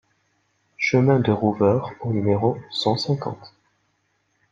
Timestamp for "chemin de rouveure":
0.79-1.91